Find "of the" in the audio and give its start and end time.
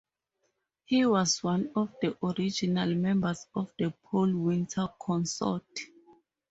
1.75-2.17, 3.53-3.93